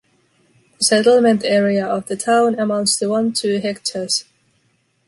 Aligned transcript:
The 0.79 0.83
settlement 0.83 1.43
area 1.45 1.85
of 1.85 2.07
the 2.07 2.15
town 2.17 2.57
amounts 2.57 2.97
to 2.97 3.07
one-two 3.07 3.59
hectares. 3.59 4.25